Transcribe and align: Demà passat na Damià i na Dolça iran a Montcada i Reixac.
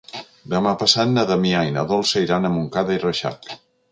Demà 0.53 0.71
passat 0.83 1.11
na 1.17 1.25
Damià 1.33 1.61
i 1.67 1.75
na 1.77 1.85
Dolça 1.93 2.25
iran 2.25 2.49
a 2.49 2.53
Montcada 2.57 2.99
i 2.99 3.05
Reixac. 3.07 3.49